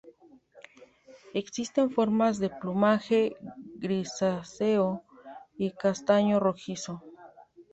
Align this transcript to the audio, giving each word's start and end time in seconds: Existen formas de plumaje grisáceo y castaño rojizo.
Existen 1.35 1.91
formas 1.91 2.39
de 2.39 2.49
plumaje 2.49 3.35
grisáceo 3.77 5.03
y 5.59 5.69
castaño 5.73 6.39
rojizo. 6.39 7.03